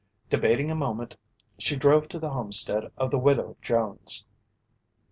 [0.31, 1.15] Debating a moment,
[1.59, 4.25] she drove to the homestead of the Widow Jones.